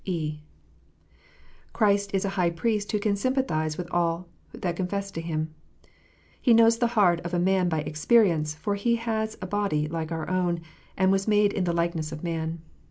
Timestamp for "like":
9.87-10.11